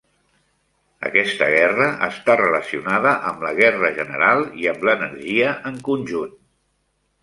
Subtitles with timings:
[1.09, 6.39] Aquesta guerra està relacionada amb la guerra general i amb l'energia en conjunt.